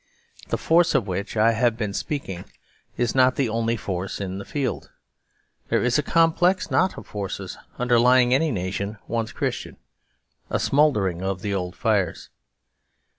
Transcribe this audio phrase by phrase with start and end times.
[0.49, 2.45] The force of which I have been speaking
[2.97, 4.89] is not the only force in the field.
[5.69, 9.77] There is a complex knot of forces underlyingany nation once Christian;
[10.49, 12.31] a smouldering of the old fires.